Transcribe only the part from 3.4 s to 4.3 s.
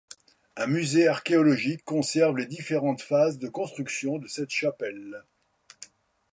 construction de